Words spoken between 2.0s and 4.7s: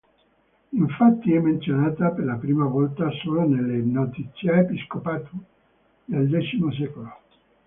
per la prima volta solo nelle "Notitiae